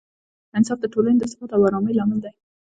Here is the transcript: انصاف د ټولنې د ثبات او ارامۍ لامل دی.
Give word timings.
انصاف 0.57 0.79
د 0.81 0.85
ټولنې 0.93 1.17
د 1.19 1.25
ثبات 1.31 1.51
او 1.53 1.61
ارامۍ 1.69 1.93
لامل 1.95 2.19
دی. 2.23 2.31